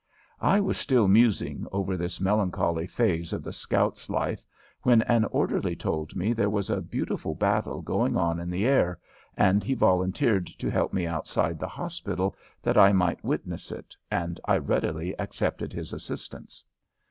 [0.41, 4.43] I was still musing over this melancholy phase of the scout's life
[4.81, 8.97] when an orderly told me there was a beautiful battle going on in the air,
[9.37, 14.39] and he volunteered to help me outside the hospital that I might witness it, and
[14.45, 16.63] I readily accepted his assistance.